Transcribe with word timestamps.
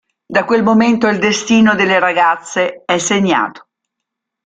Da 0.25 0.45
quel 0.45 0.63
momento, 0.63 1.05
il 1.05 1.19
destino 1.19 1.75
delle 1.75 1.99
ragazze 1.99 2.81
è 2.85 2.97
segnato. 2.97 3.67